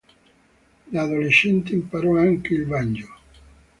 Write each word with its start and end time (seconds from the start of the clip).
Da 0.87 1.01
adolescente 1.03 1.73
imparò 1.73 2.17
anche 2.17 2.55
il 2.55 2.65
banjo. 2.65 3.07